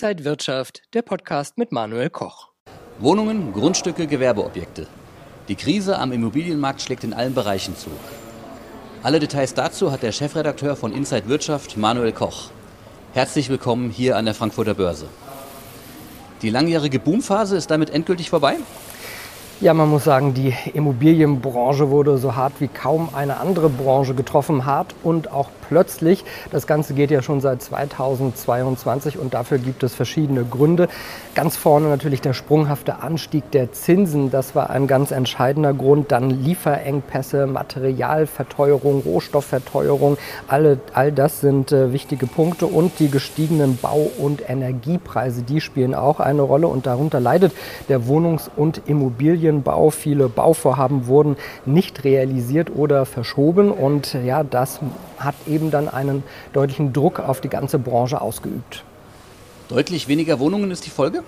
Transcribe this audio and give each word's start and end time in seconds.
Inside 0.00 0.24
Wirtschaft, 0.24 0.82
der 0.94 1.02
Podcast 1.02 1.58
mit 1.58 1.72
Manuel 1.72 2.08
Koch. 2.08 2.50
Wohnungen, 3.00 3.52
Grundstücke, 3.52 4.06
Gewerbeobjekte. 4.06 4.86
Die 5.48 5.56
Krise 5.56 5.98
am 5.98 6.12
Immobilienmarkt 6.12 6.80
schlägt 6.80 7.02
in 7.02 7.12
allen 7.12 7.34
Bereichen 7.34 7.76
zu. 7.76 7.90
Alle 9.02 9.18
Details 9.18 9.54
dazu 9.54 9.90
hat 9.90 10.04
der 10.04 10.12
Chefredakteur 10.12 10.76
von 10.76 10.92
Inside 10.92 11.28
Wirtschaft, 11.28 11.76
Manuel 11.76 12.12
Koch. 12.12 12.50
Herzlich 13.12 13.48
willkommen 13.48 13.90
hier 13.90 14.16
an 14.16 14.24
der 14.24 14.34
Frankfurter 14.34 14.74
Börse. 14.74 15.08
Die 16.42 16.50
langjährige 16.50 17.00
Boomphase 17.00 17.56
ist 17.56 17.68
damit 17.68 17.90
endgültig 17.90 18.30
vorbei? 18.30 18.54
Ja, 19.60 19.74
man 19.74 19.88
muss 19.88 20.04
sagen, 20.04 20.34
die 20.34 20.54
Immobilienbranche 20.72 21.90
wurde 21.90 22.16
so 22.18 22.36
hart 22.36 22.52
wie 22.60 22.68
kaum 22.68 23.08
eine 23.12 23.38
andere 23.38 23.68
Branche 23.68 24.14
getroffen, 24.14 24.66
hart 24.66 24.94
und 25.02 25.32
auch 25.32 25.48
plötzlich. 25.68 26.24
Das 26.52 26.68
Ganze 26.68 26.94
geht 26.94 27.10
ja 27.10 27.22
schon 27.22 27.40
seit 27.40 27.60
2022 27.60 29.18
und 29.18 29.34
dafür 29.34 29.58
gibt 29.58 29.82
es 29.82 29.96
verschiedene 29.96 30.44
Gründe. 30.44 30.88
Ganz 31.34 31.56
vorne 31.56 31.88
natürlich 31.88 32.20
der 32.20 32.34
sprunghafte 32.34 33.02
Anstieg 33.02 33.50
der 33.50 33.72
Zinsen, 33.72 34.30
das 34.30 34.54
war 34.54 34.70
ein 34.70 34.86
ganz 34.86 35.10
entscheidender 35.10 35.74
Grund. 35.74 36.12
Dann 36.12 36.30
Lieferengpässe, 36.30 37.48
Materialverteuerung, 37.48 39.00
Rohstoffverteuerung, 39.00 40.18
alle, 40.46 40.78
all 40.94 41.10
das 41.10 41.40
sind 41.40 41.72
äh, 41.72 41.92
wichtige 41.92 42.28
Punkte 42.28 42.66
und 42.66 43.00
die 43.00 43.10
gestiegenen 43.10 43.76
Bau- 43.76 44.12
und 44.18 44.48
Energiepreise, 44.48 45.42
die 45.42 45.60
spielen 45.60 45.96
auch 45.96 46.20
eine 46.20 46.42
Rolle 46.42 46.68
und 46.68 46.86
darunter 46.86 47.18
leidet 47.18 47.52
der 47.88 48.06
Wohnungs- 48.06 48.48
und 48.54 48.82
Immobilien 48.86 49.47
Immobilienbau. 49.48 49.90
Viele 49.90 50.28
Bauvorhaben 50.28 51.06
wurden 51.06 51.36
nicht 51.66 52.04
realisiert 52.04 52.70
oder 52.74 53.06
verschoben 53.06 53.70
und 53.70 54.14
ja, 54.24 54.44
das 54.44 54.80
hat 55.18 55.34
eben 55.46 55.70
dann 55.70 55.88
einen 55.88 56.22
deutlichen 56.52 56.92
Druck 56.92 57.20
auf 57.20 57.40
die 57.40 57.48
ganze 57.48 57.78
Branche 57.78 58.20
ausgeübt. 58.20 58.84
Deutlich 59.68 60.08
weniger 60.08 60.38
Wohnungen 60.38 60.70
ist 60.70 60.86
die 60.86 60.90
Folge? 60.90 61.22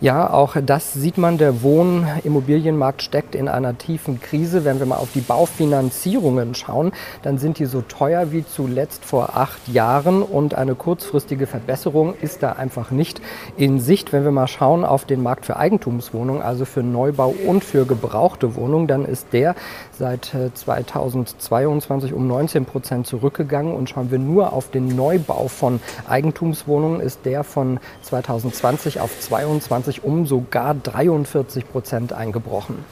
Ja, 0.00 0.30
auch 0.30 0.56
das 0.60 0.92
sieht 0.92 1.18
man. 1.18 1.38
Der 1.38 1.62
Wohnimmobilienmarkt 1.62 3.00
steckt 3.02 3.36
in 3.36 3.48
einer 3.48 3.78
tiefen 3.78 4.20
Krise. 4.20 4.64
Wenn 4.64 4.80
wir 4.80 4.86
mal 4.86 4.96
auf 4.96 5.12
die 5.14 5.20
Baufinanzierungen 5.20 6.56
schauen, 6.56 6.92
dann 7.22 7.38
sind 7.38 7.60
die 7.60 7.66
so 7.66 7.80
teuer 7.80 8.32
wie 8.32 8.44
zuletzt 8.44 9.04
vor 9.04 9.36
acht 9.36 9.68
Jahren 9.68 10.22
und 10.22 10.54
eine 10.54 10.74
kurzfristige 10.74 11.46
Verbesserung 11.46 12.14
ist 12.20 12.42
da 12.42 12.52
einfach 12.52 12.90
nicht 12.90 13.22
in 13.56 13.78
Sicht. 13.78 14.12
Wenn 14.12 14.24
wir 14.24 14.32
mal 14.32 14.48
schauen 14.48 14.84
auf 14.84 15.04
den 15.04 15.22
Markt 15.22 15.46
für 15.46 15.56
Eigentumswohnungen, 15.56 16.42
also 16.42 16.64
für 16.64 16.82
Neubau 16.82 17.32
und 17.46 17.62
für 17.62 17.86
gebrauchte 17.86 18.56
Wohnungen, 18.56 18.88
dann 18.88 19.04
ist 19.04 19.28
der 19.32 19.54
seit 19.96 20.32
2022 20.54 22.10
äh, 22.10 22.14
um 22.14 22.26
19 22.26 22.64
Prozent 22.64 23.06
zurückgegangen 23.06 23.74
und 23.74 23.88
schauen 23.88 24.10
wir 24.10 24.18
nur 24.18 24.52
auf 24.52 24.70
den 24.70 24.88
Neubau 24.88 25.46
von 25.46 25.80
Eigentumswohnungen, 26.08 27.00
ist 27.00 27.24
der 27.24 27.44
von 27.44 27.78
2020 28.02 29.00
auf 29.00 29.18
22 29.20 29.83
2020 29.84 30.04
um 30.04 30.26
sogar 30.26 30.74
43 30.74 31.70
Prozent 31.70 32.12
eingebrochen. 32.12 32.84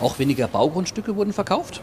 Auch 0.00 0.18
weniger 0.18 0.48
Baugrundstücke 0.48 1.14
wurden 1.16 1.32
verkauft? 1.32 1.82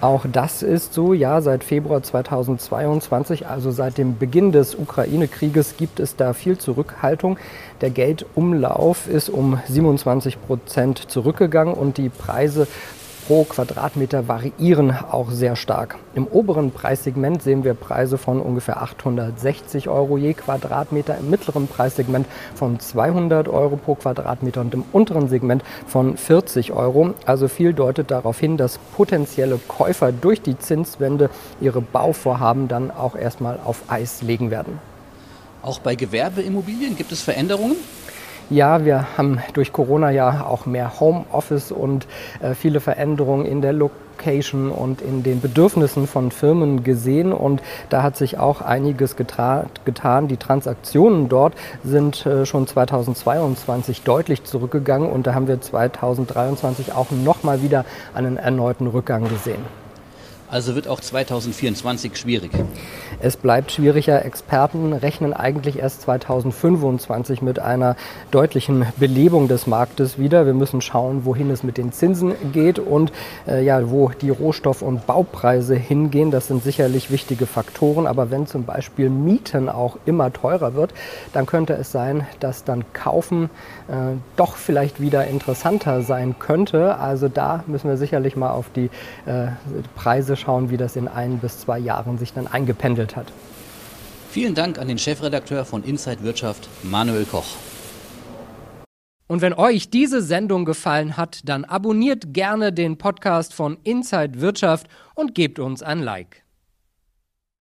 Auch 0.00 0.26
das 0.30 0.62
ist 0.62 0.94
so, 0.94 1.12
ja, 1.12 1.40
seit 1.40 1.64
Februar 1.64 2.02
2022, 2.02 3.48
also 3.48 3.72
seit 3.72 3.98
dem 3.98 4.16
Beginn 4.16 4.52
des 4.52 4.76
Ukraine-Krieges, 4.76 5.76
gibt 5.76 5.98
es 5.98 6.14
da 6.14 6.34
viel 6.34 6.56
Zurückhaltung. 6.56 7.36
Der 7.80 7.90
Geldumlauf 7.90 9.08
ist 9.08 9.28
um 9.28 9.58
27 9.66 10.40
Prozent 10.40 11.10
zurückgegangen 11.10 11.74
und 11.74 11.98
die 11.98 12.10
Preise 12.10 12.68
pro 13.28 13.44
Quadratmeter 13.44 14.26
variieren 14.26 14.90
auch 14.90 15.30
sehr 15.30 15.54
stark. 15.54 15.98
Im 16.14 16.26
oberen 16.26 16.70
Preissegment 16.70 17.42
sehen 17.42 17.62
wir 17.62 17.74
Preise 17.74 18.16
von 18.16 18.40
ungefähr 18.40 18.80
860 18.80 19.90
Euro 19.90 20.16
je 20.16 20.32
Quadratmeter, 20.32 21.18
im 21.18 21.28
mittleren 21.28 21.68
Preissegment 21.68 22.26
von 22.54 22.80
200 22.80 23.46
Euro 23.48 23.76
pro 23.76 23.96
Quadratmeter 23.96 24.62
und 24.62 24.72
im 24.72 24.82
unteren 24.92 25.28
Segment 25.28 25.62
von 25.86 26.16
40 26.16 26.72
Euro. 26.72 27.12
Also 27.26 27.48
viel 27.48 27.74
deutet 27.74 28.10
darauf 28.10 28.40
hin, 28.40 28.56
dass 28.56 28.78
potenzielle 28.96 29.60
Käufer 29.68 30.10
durch 30.10 30.40
die 30.40 30.58
Zinswende 30.58 31.28
ihre 31.60 31.82
Bauvorhaben 31.82 32.66
dann 32.66 32.90
auch 32.90 33.14
erstmal 33.14 33.60
auf 33.62 33.82
Eis 33.88 34.22
legen 34.22 34.50
werden. 34.50 34.78
Auch 35.60 35.80
bei 35.80 35.96
Gewerbeimmobilien 35.96 36.96
gibt 36.96 37.12
es 37.12 37.20
Veränderungen? 37.20 37.76
Ja, 38.50 38.86
wir 38.86 39.18
haben 39.18 39.40
durch 39.52 39.74
Corona 39.74 40.10
ja 40.10 40.46
auch 40.46 40.64
mehr 40.64 41.00
Homeoffice 41.00 41.70
und 41.70 42.06
äh, 42.40 42.54
viele 42.54 42.80
Veränderungen 42.80 43.44
in 43.44 43.60
der 43.60 43.74
Location 43.74 44.70
und 44.70 45.02
in 45.02 45.22
den 45.22 45.42
Bedürfnissen 45.42 46.06
von 46.06 46.30
Firmen 46.30 46.82
gesehen 46.82 47.34
und 47.34 47.60
da 47.90 48.02
hat 48.02 48.16
sich 48.16 48.38
auch 48.38 48.62
einiges 48.62 49.16
getan. 49.16 49.68
Die 50.28 50.36
Transaktionen 50.38 51.28
dort 51.28 51.56
sind 51.84 52.24
äh, 52.24 52.46
schon 52.46 52.66
2022 52.66 54.00
deutlich 54.00 54.44
zurückgegangen 54.44 55.10
und 55.10 55.26
da 55.26 55.34
haben 55.34 55.46
wir 55.46 55.60
2023 55.60 56.94
auch 56.94 57.10
nochmal 57.10 57.60
wieder 57.60 57.84
einen 58.14 58.38
erneuten 58.38 58.86
Rückgang 58.86 59.28
gesehen. 59.28 59.87
Also 60.50 60.74
wird 60.74 60.88
auch 60.88 61.00
2024 61.00 62.16
schwierig. 62.16 62.52
Es 63.20 63.36
bleibt 63.36 63.70
schwieriger. 63.70 64.24
Experten 64.24 64.94
rechnen 64.94 65.34
eigentlich 65.34 65.78
erst 65.78 66.02
2025 66.02 67.42
mit 67.42 67.58
einer 67.58 67.96
deutlichen 68.30 68.86
Belebung 68.96 69.48
des 69.48 69.66
Marktes 69.66 70.18
wieder. 70.18 70.46
Wir 70.46 70.54
müssen 70.54 70.80
schauen, 70.80 71.26
wohin 71.26 71.50
es 71.50 71.64
mit 71.64 71.76
den 71.76 71.92
Zinsen 71.92 72.34
geht 72.52 72.78
und 72.78 73.12
äh, 73.46 73.62
ja, 73.62 73.90
wo 73.90 74.08
die 74.08 74.30
Rohstoff- 74.30 74.80
und 74.80 75.06
Baupreise 75.06 75.74
hingehen. 75.74 76.30
Das 76.30 76.46
sind 76.46 76.62
sicherlich 76.62 77.10
wichtige 77.10 77.44
Faktoren. 77.44 78.06
Aber 78.06 78.30
wenn 78.30 78.46
zum 78.46 78.64
Beispiel 78.64 79.10
Mieten 79.10 79.68
auch 79.68 79.98
immer 80.06 80.32
teurer 80.32 80.74
wird, 80.74 80.94
dann 81.34 81.44
könnte 81.44 81.74
es 81.74 81.92
sein, 81.92 82.26
dass 82.40 82.64
dann 82.64 82.84
Kaufen 82.94 83.50
äh, 83.88 84.16
doch 84.36 84.56
vielleicht 84.56 84.98
wieder 84.98 85.26
interessanter 85.26 86.00
sein 86.00 86.36
könnte. 86.38 86.96
Also 86.96 87.28
da 87.28 87.64
müssen 87.66 87.90
wir 87.90 87.98
sicherlich 87.98 88.34
mal 88.34 88.50
auf 88.50 88.70
die 88.74 88.86
äh, 89.26 89.48
Preise 89.94 90.37
schauen, 90.38 90.70
wie 90.70 90.76
das 90.76 90.96
in 90.96 91.08
ein 91.08 91.38
bis 91.38 91.58
zwei 91.58 91.78
Jahren 91.78 92.18
sich 92.18 92.32
dann 92.32 92.46
eingependelt 92.46 93.16
hat. 93.16 93.26
Vielen 94.30 94.54
Dank 94.54 94.78
an 94.78 94.88
den 94.88 94.98
Chefredakteur 94.98 95.64
von 95.64 95.82
Inside 95.82 96.22
Wirtschaft, 96.22 96.68
Manuel 96.82 97.24
Koch. 97.24 97.56
Und 99.26 99.42
wenn 99.42 99.52
euch 99.52 99.90
diese 99.90 100.22
Sendung 100.22 100.64
gefallen 100.64 101.16
hat, 101.16 101.40
dann 101.44 101.66
abonniert 101.66 102.32
gerne 102.32 102.72
den 102.72 102.96
Podcast 102.96 103.52
von 103.52 103.76
Inside 103.84 104.40
Wirtschaft 104.40 104.88
und 105.14 105.34
gebt 105.34 105.58
uns 105.58 105.82
ein 105.82 106.00
Like. 106.00 106.44